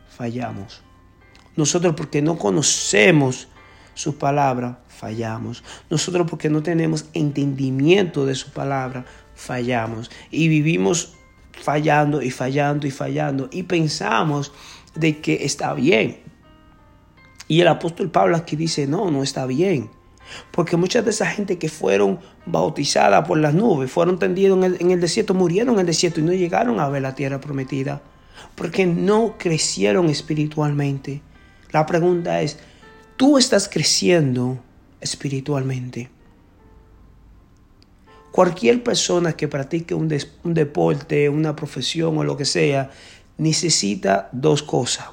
fallamos. 0.09 0.83
Nosotros 1.55 1.95
porque 1.97 2.23
no 2.23 2.39
conocemos 2.39 3.49
su 4.01 4.17
palabra, 4.17 4.81
fallamos. 4.89 5.63
Nosotros 5.91 6.27
porque 6.29 6.49
no 6.49 6.63
tenemos 6.63 7.05
entendimiento 7.13 8.25
de 8.25 8.35
su 8.35 8.51
palabra, 8.51 9.05
fallamos. 9.35 10.11
Y 10.31 10.49
vivimos 10.49 11.13
fallando 11.53 12.23
y 12.23 12.31
fallando 12.31 12.87
y 12.87 12.91
fallando. 12.91 13.51
Y 13.53 13.65
pensamos 13.65 14.53
de 14.95 15.21
que 15.21 15.45
está 15.45 15.75
bien. 15.75 16.21
Y 17.47 17.61
el 17.61 17.69
apóstol 17.69 18.11
Pablo 18.11 18.39
aquí 18.39 18.57
dice, 18.57 18.87
no, 18.87 19.11
no 19.11 19.23
está 19.23 19.45
bien. 19.45 19.91
Porque 20.51 20.79
muchas 20.79 21.05
de 21.05 21.11
esa 21.11 21.27
gente 21.27 21.59
que 21.59 21.69
fueron 21.69 22.19
bautizadas 22.47 23.29
por 23.29 23.37
las 23.37 23.53
nubes, 23.53 23.93
fueron 23.93 24.19
tendidos 24.19 24.57
en 24.57 24.65
el, 24.65 24.77
en 24.81 24.93
el 24.93 25.01
desierto, 25.01 25.35
murieron 25.35 25.75
en 25.75 25.81
el 25.81 25.87
desierto 25.87 26.21
y 26.21 26.23
no 26.23 26.33
llegaron 26.33 26.81
a 26.81 26.89
ver 26.89 27.03
la 27.03 27.15
tierra 27.15 27.39
prometida. 27.39 28.01
Porque 28.55 28.87
no 28.87 29.35
crecieron 29.37 30.09
espiritualmente. 30.09 31.21
La 31.71 31.85
pregunta 31.85 32.41
es, 32.41 32.59
tú 33.21 33.37
estás 33.37 33.69
creciendo 33.69 34.59
espiritualmente. 34.99 36.09
Cualquier 38.33 38.83
persona 38.83 39.35
que 39.35 39.47
practique 39.47 39.93
un, 39.93 40.09
deporte, 40.09 41.29
una 41.29 41.55
profesión 41.55 42.17
o 42.17 42.25
lo 42.25 42.39
que 42.39 42.47
sea, 42.47 42.91
necesita 43.37 44.31
dos 44.33 44.63
cosas. 44.63 45.09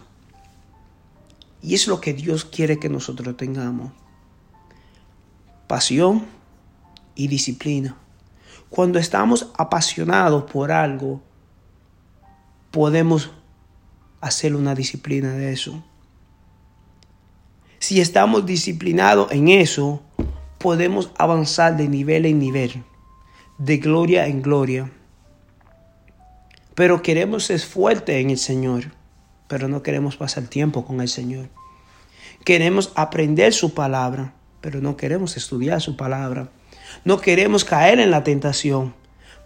Y 1.62 1.76
es 1.76 1.90
lo 1.90 2.00
que 2.00 2.14
Dios 2.14 2.46
quiere 2.46 2.80
que 2.80 2.88
nosotros 2.88 3.36
tengamos. 3.36 3.92
Pasión 5.68 6.28
y 7.14 7.28
disciplina. 7.28 7.98
Cuando 8.70 9.00
estamos 9.00 9.52
apasionados 9.58 10.50
por 10.50 10.72
algo, 10.72 11.22
podemos 12.72 13.32
hacer 14.22 14.56
una 14.56 14.76
disciplina 14.76 15.34
de 15.34 15.52
eso. 15.52 15.84
Si 17.88 18.01
estamos 18.01 18.46
disciplinados 18.46 19.32
en 19.32 19.48
eso, 19.48 20.03
podemos 20.58 21.10
avanzar 21.17 21.77
de 21.77 21.88
nivel 21.88 22.25
en 22.25 22.38
nivel, 22.38 22.84
de 23.60 23.77
gloria 23.77 24.27
en 24.27 24.41
gloria. 24.41 24.91
Pero 26.75 27.01
queremos 27.01 27.46
ser 27.46 27.62
fuertes 27.62 28.17
en 28.17 28.29
el 28.29 28.39
Señor, 28.39 28.91
pero 29.48 29.70
no 29.70 29.84
queremos 29.84 30.17
pasar 30.17 30.48
tiempo 30.48 30.84
con 30.84 31.00
el 31.00 31.08
Señor. 31.08 31.48
Queremos 32.44 32.91
aprender 32.96 33.53
su 33.53 33.74
palabra, 33.74 34.34
pero 34.60 34.82
no 34.82 34.98
queremos 34.98 35.38
estudiar 35.38 35.79
su 35.79 35.96
palabra. 35.96 36.50
No 37.06 37.22
queremos 37.22 37.63
caer 37.63 38.01
en 38.01 38.12
la 38.12 38.25
tentación, 38.25 38.96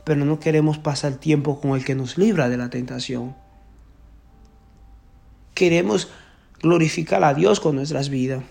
pero 0.03 0.25
no 0.25 0.39
queremos 0.39 0.79
pasar 0.79 1.17
tiempo 1.17 1.61
con 1.61 1.75
el 1.75 1.85
que 1.85 1.93
nos 1.93 2.17
libra 2.17 2.49
de 2.49 2.57
la 2.57 2.71
tentación. 2.71 3.35
Queremos 5.53 6.07
glorificar 6.61 7.23
a 7.23 7.33
Dios 7.33 7.59
con 7.59 7.75
nuestras 7.75 8.09
vidas. 8.09 8.43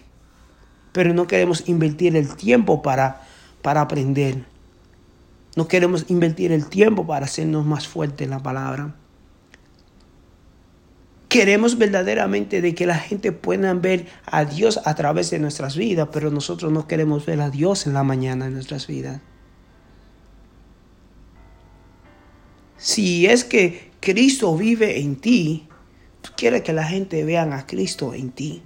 Pero 0.92 1.14
no 1.14 1.26
queremos 1.26 1.68
invertir 1.68 2.16
el 2.16 2.34
tiempo 2.34 2.82
para, 2.82 3.22
para 3.62 3.80
aprender. 3.80 4.44
No 5.56 5.68
queremos 5.68 6.06
invertir 6.08 6.52
el 6.52 6.66
tiempo 6.66 7.06
para 7.06 7.26
hacernos 7.26 7.66
más 7.66 7.86
fuertes 7.86 8.24
en 8.24 8.30
la 8.30 8.42
palabra. 8.42 8.94
Queremos 11.28 11.78
verdaderamente 11.78 12.60
de 12.60 12.74
que 12.74 12.86
la 12.86 12.96
gente 12.96 13.30
pueda 13.30 13.72
ver 13.74 14.06
a 14.26 14.44
Dios 14.44 14.80
a 14.84 14.94
través 14.96 15.30
de 15.30 15.38
nuestras 15.38 15.76
vidas, 15.76 16.08
pero 16.12 16.30
nosotros 16.30 16.72
no 16.72 16.88
queremos 16.88 17.24
ver 17.24 17.40
a 17.40 17.50
Dios 17.50 17.86
en 17.86 17.94
la 17.94 18.02
mañana 18.02 18.46
en 18.46 18.54
nuestras 18.54 18.88
vidas. 18.88 19.20
Si 22.76 23.26
es 23.26 23.44
que 23.44 23.92
Cristo 24.00 24.56
vive 24.56 25.00
en 25.00 25.16
ti, 25.16 25.68
Tú 26.22 26.30
quieres 26.36 26.62
que 26.62 26.72
la 26.72 26.84
gente 26.84 27.24
vea 27.24 27.42
a 27.42 27.66
Cristo 27.66 28.14
en 28.14 28.30
ti. 28.30 28.62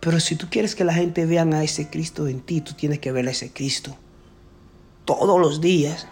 Pero 0.00 0.20
si 0.20 0.36
tú 0.36 0.48
quieres 0.50 0.74
que 0.74 0.84
la 0.84 0.92
gente 0.92 1.24
vea 1.24 1.44
a 1.44 1.64
ese 1.64 1.88
Cristo 1.88 2.28
en 2.28 2.40
ti, 2.40 2.60
tú 2.60 2.74
tienes 2.74 2.98
que 2.98 3.12
ver 3.12 3.26
a 3.26 3.30
ese 3.30 3.52
Cristo 3.52 3.96
todos 5.04 5.40
los 5.40 5.60
días. 5.60 6.06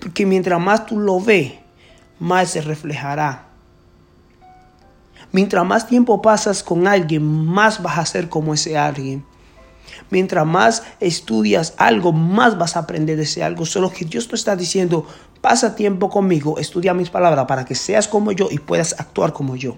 Porque 0.00 0.26
mientras 0.26 0.60
más 0.60 0.86
tú 0.86 0.98
lo 0.98 1.20
ves, 1.20 1.54
más 2.18 2.50
se 2.50 2.60
reflejará. 2.60 3.48
Mientras 5.32 5.66
más 5.66 5.86
tiempo 5.86 6.22
pasas 6.22 6.62
con 6.62 6.86
alguien, 6.86 7.24
más 7.24 7.82
vas 7.82 7.98
a 7.98 8.06
ser 8.06 8.28
como 8.28 8.54
ese 8.54 8.78
alguien. 8.78 9.24
Mientras 10.10 10.46
más 10.46 10.82
estudias 11.00 11.74
algo, 11.76 12.12
más 12.12 12.58
vas 12.58 12.76
a 12.76 12.80
aprender 12.80 13.16
de 13.16 13.24
ese 13.24 13.42
algo. 13.42 13.66
Solo 13.66 13.90
que 13.90 14.04
Dios 14.04 14.28
te 14.28 14.34
está 14.34 14.56
diciendo, 14.56 15.06
pasa 15.40 15.74
tiempo 15.74 16.10
conmigo, 16.10 16.58
estudia 16.58 16.94
mis 16.94 17.10
palabras 17.10 17.46
para 17.46 17.64
que 17.64 17.74
seas 17.74 18.08
como 18.08 18.32
yo 18.32 18.48
y 18.50 18.58
puedas 18.58 18.98
actuar 18.98 19.32
como 19.32 19.56
yo. 19.56 19.76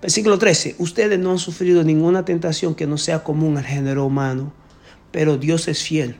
Versículo 0.00 0.38
13. 0.38 0.76
Ustedes 0.78 1.18
no 1.18 1.30
han 1.30 1.38
sufrido 1.38 1.84
ninguna 1.84 2.24
tentación 2.24 2.74
que 2.74 2.86
no 2.86 2.96
sea 2.96 3.22
común 3.22 3.58
al 3.58 3.64
género 3.64 4.06
humano, 4.06 4.52
pero 5.10 5.36
Dios 5.36 5.68
es 5.68 5.82
fiel. 5.82 6.16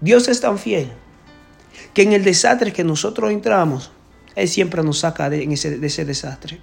Dios 0.00 0.28
es 0.28 0.40
tan 0.40 0.58
fiel 0.58 0.92
que 1.92 2.02
en 2.02 2.12
el 2.12 2.22
desastre 2.22 2.72
que 2.72 2.84
nosotros 2.84 3.32
entramos, 3.32 3.90
Él 4.38 4.48
siempre 4.48 4.84
nos 4.84 5.00
saca 5.00 5.28
de, 5.28 5.42
ese, 5.52 5.78
de 5.78 5.86
ese 5.88 6.04
desastre. 6.04 6.60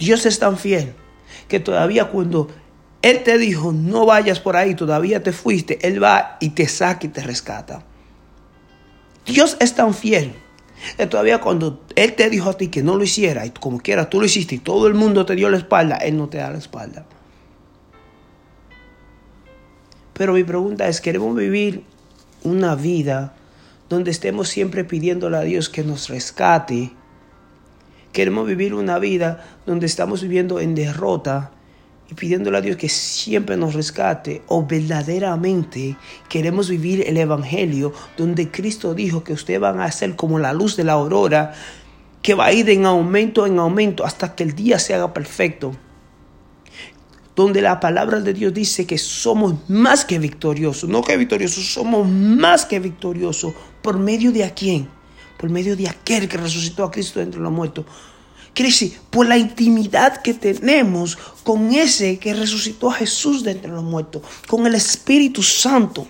Dios 0.00 0.26
es 0.26 0.40
tan 0.40 0.58
fiel 0.58 0.94
que 1.46 1.60
todavía 1.60 2.06
cuando 2.06 2.48
Él 3.02 3.22
te 3.22 3.38
dijo, 3.38 3.72
no 3.72 4.04
vayas 4.04 4.40
por 4.40 4.56
ahí, 4.56 4.74
todavía 4.74 5.22
te 5.22 5.32
fuiste, 5.32 5.78
Él 5.86 6.02
va 6.02 6.36
y 6.40 6.50
te 6.50 6.66
saca 6.66 7.06
y 7.06 7.10
te 7.10 7.22
rescata. 7.22 7.84
Dios 9.26 9.56
es 9.60 9.74
tan 9.74 9.94
fiel 9.94 10.34
que 10.96 11.06
todavía 11.06 11.40
cuando 11.40 11.84
Él 11.94 12.14
te 12.14 12.28
dijo 12.28 12.50
a 12.50 12.54
ti 12.54 12.66
que 12.66 12.82
no 12.82 12.96
lo 12.96 13.04
hiciera, 13.04 13.46
y 13.46 13.50
como 13.50 13.78
quiera 13.78 14.10
tú 14.10 14.18
lo 14.18 14.26
hiciste 14.26 14.56
y 14.56 14.58
todo 14.58 14.88
el 14.88 14.94
mundo 14.94 15.24
te 15.24 15.36
dio 15.36 15.48
la 15.48 15.58
espalda, 15.58 15.98
Él 15.98 16.16
no 16.16 16.28
te 16.28 16.38
da 16.38 16.50
la 16.50 16.58
espalda. 16.58 17.06
Pero 20.14 20.32
mi 20.32 20.42
pregunta 20.42 20.88
es, 20.88 21.00
¿queremos 21.00 21.36
vivir 21.36 21.84
una 22.42 22.74
vida 22.74 23.36
donde 23.88 24.10
estemos 24.10 24.48
siempre 24.48 24.84
pidiéndole 24.84 25.36
a 25.36 25.42
Dios 25.42 25.68
que 25.68 25.82
nos 25.82 26.08
rescate? 26.08 26.92
Queremos 28.12 28.46
vivir 28.46 28.74
una 28.74 28.98
vida 28.98 29.44
donde 29.66 29.86
estamos 29.86 30.22
viviendo 30.22 30.60
en 30.60 30.74
derrota 30.74 31.52
y 32.10 32.14
pidiéndole 32.14 32.58
a 32.58 32.60
Dios 32.62 32.76
que 32.76 32.88
siempre 32.88 33.56
nos 33.56 33.74
rescate 33.74 34.42
o 34.48 34.66
verdaderamente 34.66 35.96
queremos 36.28 36.70
vivir 36.70 37.04
el 37.06 37.18
Evangelio 37.18 37.92
donde 38.16 38.50
Cristo 38.50 38.94
dijo 38.94 39.24
que 39.24 39.34
ustedes 39.34 39.60
van 39.60 39.80
a 39.80 39.92
ser 39.92 40.16
como 40.16 40.38
la 40.38 40.54
luz 40.54 40.76
de 40.76 40.84
la 40.84 40.94
aurora 40.94 41.52
que 42.22 42.34
va 42.34 42.46
a 42.46 42.52
ir 42.52 42.70
en 42.70 42.86
aumento 42.86 43.46
en 43.46 43.58
aumento 43.58 44.06
hasta 44.06 44.34
que 44.34 44.42
el 44.42 44.54
día 44.54 44.78
se 44.78 44.94
haga 44.94 45.12
perfecto 45.12 45.72
donde 47.38 47.62
la 47.62 47.78
palabra 47.78 48.18
de 48.18 48.34
Dios 48.34 48.52
dice 48.52 48.84
que 48.84 48.98
somos 48.98 49.54
más 49.68 50.04
que 50.04 50.18
victoriosos, 50.18 50.90
no 50.90 51.02
que 51.02 51.16
victoriosos, 51.16 51.72
somos 51.72 52.08
más 52.08 52.66
que 52.66 52.80
victoriosos. 52.80 53.54
¿Por 53.80 53.96
medio 53.96 54.32
de 54.32 54.42
a 54.42 54.52
quién? 54.52 54.90
Por 55.38 55.48
medio 55.48 55.76
de 55.76 55.88
aquel 55.88 56.28
que 56.28 56.36
resucitó 56.36 56.82
a 56.82 56.90
Cristo 56.90 57.20
entre 57.20 57.40
los 57.40 57.52
muertos. 57.52 57.84
Quiere 58.52 58.70
decir, 58.72 58.98
por 59.08 59.28
la 59.28 59.38
intimidad 59.38 60.20
que 60.20 60.34
tenemos 60.34 61.16
con 61.44 61.72
ese 61.72 62.18
que 62.18 62.34
resucitó 62.34 62.90
a 62.90 62.94
Jesús 62.94 63.44
de 63.44 63.52
entre 63.52 63.70
los 63.70 63.84
muertos, 63.84 64.22
con 64.48 64.66
el 64.66 64.74
Espíritu 64.74 65.40
Santo. 65.40 66.08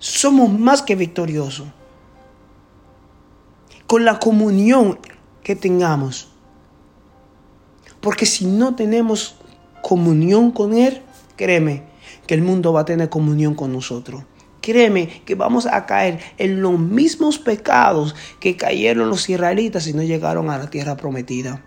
Somos 0.00 0.50
más 0.50 0.82
que 0.82 0.96
victoriosos. 0.96 1.68
Con 3.86 4.04
la 4.04 4.18
comunión 4.18 4.98
que 5.44 5.54
tengamos. 5.54 6.30
Porque 8.00 8.26
si 8.26 8.44
no 8.46 8.74
tenemos 8.74 9.36
comunión 9.82 10.52
con 10.52 10.74
Él, 10.74 11.02
créeme 11.36 11.82
que 12.26 12.34
el 12.34 12.42
mundo 12.42 12.72
va 12.72 12.80
a 12.80 12.84
tener 12.84 13.08
comunión 13.08 13.54
con 13.54 13.72
nosotros. 13.72 14.24
Créeme 14.60 15.22
que 15.26 15.34
vamos 15.34 15.66
a 15.66 15.86
caer 15.86 16.20
en 16.38 16.62
los 16.62 16.78
mismos 16.78 17.38
pecados 17.38 18.14
que 18.38 18.56
cayeron 18.56 19.10
los 19.10 19.28
israelitas 19.28 19.88
y 19.88 19.92
no 19.92 20.02
llegaron 20.02 20.50
a 20.50 20.58
la 20.58 20.70
tierra 20.70 20.96
prometida. 20.96 21.64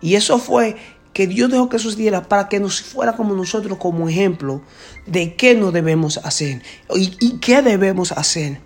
Y 0.00 0.16
eso 0.16 0.38
fue 0.38 0.76
que 1.12 1.26
Dios 1.26 1.50
dejó 1.50 1.68
que 1.68 1.78
sucediera 1.78 2.28
para 2.28 2.48
que 2.48 2.58
nos 2.58 2.82
fuera 2.82 3.14
como 3.14 3.34
nosotros 3.34 3.78
como 3.78 4.08
ejemplo 4.08 4.62
de 5.06 5.36
qué 5.36 5.54
no 5.54 5.70
debemos 5.70 6.18
hacer 6.18 6.62
y, 6.94 7.16
y 7.20 7.38
qué 7.38 7.62
debemos 7.62 8.12
hacer. 8.12 8.60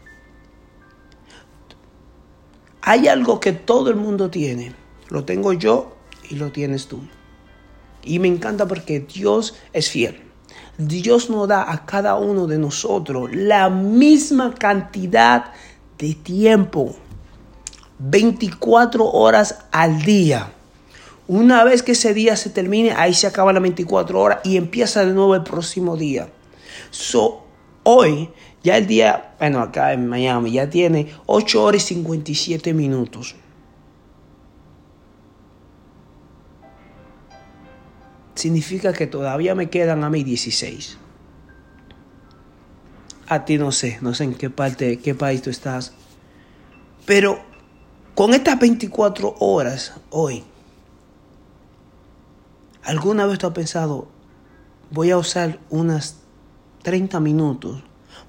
Hay 2.81 3.09
algo 3.09 3.41
que 3.41 3.53
todo 3.53 3.91
el 3.91 3.97
mundo 3.97 4.31
tiene. 4.31 4.75
Lo 5.09 5.25
tengo 5.25 5.53
yo 5.53 5.97
y 6.31 6.37
lo 6.37 6.53
tienes 6.53 6.87
tú. 6.87 7.01
Y 8.05 8.19
me 8.19 8.29
encanta 8.29 8.67
porque 8.67 9.01
Dios 9.01 9.55
es 9.73 9.91
fiel. 9.91 10.23
Dios 10.77 11.31
nos 11.31 11.49
da 11.49 11.71
a 11.71 11.87
cada 11.87 12.17
uno 12.17 12.47
de 12.47 12.59
nosotros 12.59 13.35
la 13.35 13.71
misma 13.71 14.55
cantidad 14.55 15.53
de 15.99 16.15
tiempo. 16.15 16.97
24 17.99 19.05
horas 19.05 19.67
al 19.71 20.03
día. 20.03 20.53
Una 21.27 21.65
vez 21.65 21.83
que 21.83 21.93
ese 21.93 22.13
día 22.13 22.37
se 22.37 22.51
termine, 22.51 22.93
ahí 22.93 23.15
se 23.15 23.27
acaba 23.27 23.53
las 23.53 23.63
24 23.63 24.21
horas 24.21 24.39
y 24.45 24.57
empieza 24.57 25.05
de 25.05 25.13
nuevo 25.13 25.35
el 25.35 25.43
próximo 25.43 25.97
día. 25.97 26.29
So, 26.91 27.45
hoy, 27.85 28.31
ya 28.63 28.77
el 28.77 28.87
día, 28.87 29.35
bueno, 29.39 29.61
acá 29.61 29.93
en 29.93 30.07
Miami, 30.07 30.53
ya 30.53 30.69
tiene 30.69 31.09
8 31.27 31.63
horas 31.63 31.83
y 31.85 31.95
57 31.95 32.75
minutos. 32.75 33.37
Significa 38.35 38.93
que 38.93 39.07
todavía 39.07 39.55
me 39.55 39.71
quedan 39.71 40.05
a 40.05 40.11
mí 40.11 40.25
16. 40.25 40.99
A 43.27 43.45
ti 43.45 43.59
no 43.59 43.73
sé, 43.73 43.99
no 44.03 44.15
sé 44.15 44.25
en 44.25 44.35
qué 44.35 44.51
parte, 44.51 44.99
qué 44.99 45.15
país 45.15 45.43
tú 45.43 45.51
estás. 45.51 45.93
Pero 47.07 47.43
con 48.15 48.35
estas 48.35 48.59
24 48.59 49.37
horas 49.41 49.95
hoy, 50.11 50.45
¿alguna 52.83 53.27
vez 53.27 53.39
tú 53.39 53.47
has 53.47 53.53
pensado, 53.53 54.09
voy 54.91 55.11
a 55.11 55.17
usar 55.17 55.59
unas 55.71 56.17
30 56.83 57.19
minutos 57.21 57.83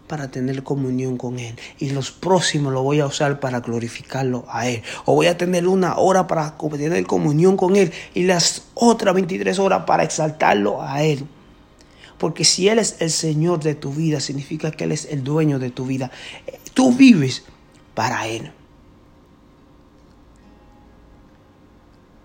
para 0.08 0.30
tener 0.30 0.63
comunión 0.63 1.18
con 1.18 1.39
Él. 1.39 1.56
Y 1.80 1.91
los 1.91 2.12
próximos 2.12 2.74
lo 2.74 2.84
voy 2.84 3.00
a 3.00 3.08
usar 3.08 3.39
para 3.39 3.60
glorificarlo 3.60 4.46
a 4.50 4.68
Él. 4.68 4.84
O 5.06 5.15
voy 5.15 5.28
a 5.28 5.38
tener 5.38 5.68
una 5.68 5.98
hora 5.98 6.28
para 6.28 6.58
tener 6.58 7.06
comunión 7.06 7.58
con 7.58 7.76
Él 7.76 7.91
y 8.13 8.24
las 8.24 8.65
otras 8.74 9.13
23 9.15 9.58
horas 9.60 9.84
para 9.86 10.04
exaltarlo 10.04 10.82
a 10.82 11.04
Él. 11.04 11.26
Porque 12.18 12.46
si 12.46 12.70
Él 12.70 12.80
es 12.80 12.98
el 13.00 13.12
Señor 13.12 13.62
de 13.62 13.76
tu 13.76 13.91
vida, 13.91 14.20
significa 14.20 14.72
que 14.72 14.86
Él 14.86 14.91
es 14.91 15.06
el 15.06 15.24
dueño 15.24 15.60
de 15.60 15.72
tu 15.72 15.86
vida. 15.86 16.12
Tú 16.74 16.94
vives 16.94 17.44
para 17.94 18.28
Él. 18.28 18.52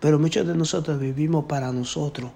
Pero 0.01 0.19
muchos 0.19 0.47
de 0.47 0.55
nosotros 0.55 0.99
vivimos 0.99 1.45
para 1.45 1.73
nosotros. 1.73 2.31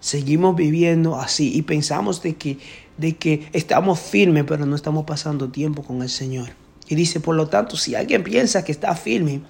Seguimos 0.00 0.56
viviendo 0.56 1.16
así 1.16 1.56
y 1.56 1.62
pensamos 1.62 2.22
de 2.22 2.36
que 2.36 2.58
de 2.98 3.16
que 3.16 3.48
estamos 3.52 3.98
firmes, 4.00 4.44
pero 4.46 4.66
no 4.66 4.76
estamos 4.76 5.04
pasando 5.04 5.48
tiempo 5.48 5.82
con 5.82 6.02
el 6.02 6.10
Señor. 6.10 6.50
Y 6.88 6.94
dice, 6.94 7.20
por 7.20 7.36
lo 7.36 7.48
tanto, 7.48 7.76
si 7.76 7.94
alguien 7.94 8.24
piensa 8.24 8.64
que 8.64 8.72
está 8.72 8.94
firme, 8.94 9.40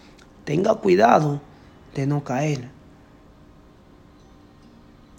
tenga 0.45 0.75
cuidado 0.75 1.41
de 1.95 2.07
no 2.07 2.23
caer. 2.23 2.69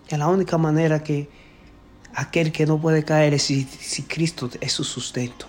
Que 0.08 0.18
la 0.18 0.28
única 0.28 0.58
manera 0.58 1.04
que 1.04 1.30
aquel 2.14 2.52
que 2.52 2.66
no 2.66 2.80
puede 2.80 3.04
caer 3.04 3.34
es 3.34 3.44
si, 3.44 3.64
si 3.64 4.04
Cristo 4.04 4.50
es 4.62 4.72
su 4.72 4.84
sustento. 4.84 5.48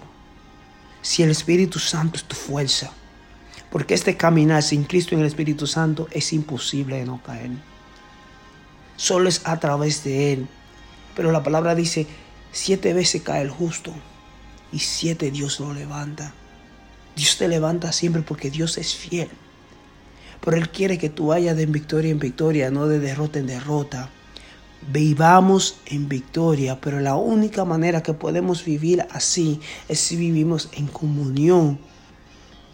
Si 1.03 1.23
el 1.23 1.31
Espíritu 1.31 1.79
Santo 1.79 2.17
es 2.17 2.25
tu 2.25 2.35
fuerza. 2.35 2.93
Porque 3.71 3.95
este 3.95 4.17
caminar 4.17 4.63
sin 4.63 4.85
Cristo 4.85 5.15
en 5.15 5.21
el 5.21 5.27
Espíritu 5.27 5.67
Santo 5.67 6.09
es 6.13 6.33
imposible 6.33 6.97
de 6.97 7.05
no 7.05 7.23
caer. 7.23 7.51
Solo 8.97 9.29
es 9.29 9.43
a 9.45 9.59
través 9.59 10.03
de 10.05 10.33
Él. 10.33 10.49
Pero 11.15 11.33
la 11.33 11.43
palabra 11.43 11.75
dice, 11.75 12.07
Siete 12.53 12.93
veces 12.93 13.23
cae 13.23 13.43
el 13.43 13.51
justo 13.51 13.93
y 14.73 14.81
siete 14.81 15.31
Dios 15.31 15.61
lo 15.61 15.73
levanta. 15.73 16.35
Dios 17.17 17.37
te 17.37 17.49
levanta 17.49 17.93
siempre 17.93 18.23
porque 18.23 18.51
Dios 18.51 18.79
es 18.79 18.95
fiel. 18.95 19.29
Pero 20.41 20.57
Él 20.57 20.71
quiere 20.71 20.99
que 20.99 21.11
tú 21.11 21.29
vayas 21.29 21.57
de 21.57 21.67
victoria 21.67 22.11
en 22.11 22.19
victoria, 22.19 22.71
no 22.71 22.87
de 22.87 22.99
derrota 22.99 23.39
en 23.39 23.47
derrota. 23.47 24.11
Vivamos 24.93 25.77
en 25.87 26.09
victoria, 26.09 26.81
pero 26.81 27.01
la 27.01 27.15
única 27.15 27.65
manera 27.67 28.03
que 28.03 28.15
podemos 28.15 28.65
vivir 28.65 29.07
así 29.11 29.61
es 29.89 30.01
si 30.01 30.17
vivimos 30.17 30.71
en 30.73 30.87
comunión, 30.87 31.79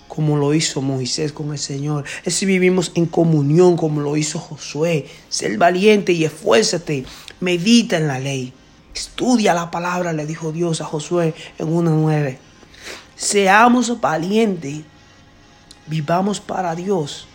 como 0.07 0.37
lo 0.37 0.55
hizo 0.55 0.81
Moisés 0.81 1.33
con 1.33 1.51
el 1.51 1.59
Señor. 1.59 2.05
Es 2.25 2.35
si 2.35 2.47
vivimos 2.47 2.93
en 2.95 3.07
comunión, 3.07 3.77
como 3.77 4.01
lo 4.01 4.17
hizo 4.17 4.39
Josué. 4.39 5.07
Ser 5.29 5.59
valiente 5.59 6.13
y 6.13 6.25
esfuérzate, 6.25 7.05
medita 7.41 7.97
en 7.97 8.07
la 8.07 8.21
ley. 8.21 8.53
Estudia 8.97 9.53
la 9.53 9.71
palabra, 9.71 10.15
le 10.15 10.25
dijo 10.25 10.53
Dios 10.53 10.81
a 10.81 10.87
Josué 10.87 11.35
en 11.59 11.69
1.9. 11.69 12.39
Seamos 13.15 14.01
valientes, 14.01 14.85
vivamos 15.87 16.41
para 16.41 16.75
Dios 16.75 17.29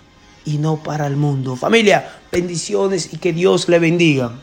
y 0.44 0.58
no 0.58 0.82
para 0.82 1.06
el 1.06 1.18
mundo. 1.18 1.56
Familia, 1.56 2.20
bendiciones 2.32 3.14
y 3.14 3.18
que 3.18 3.32
Dios 3.32 3.70
le 3.70 3.78
bendiga. 3.78 4.34